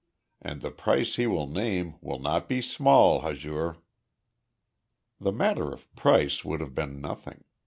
[0.41, 3.77] And the price he will name will not be small, Hazur."
[5.19, 7.43] The matter of price would have been nothing.